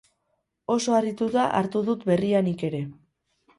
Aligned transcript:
Oso 0.75 0.95
harrituta 0.99 1.45
hartu 1.59 1.83
dut 1.91 2.09
berria 2.09 2.43
nik 2.51 2.67
ere. 2.73 2.83